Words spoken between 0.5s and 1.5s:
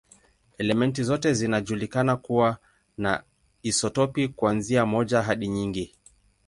Elementi zote